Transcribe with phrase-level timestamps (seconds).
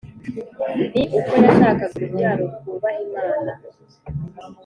[0.93, 3.51] Ni uko yashakaga urubyaro rwubaha Imana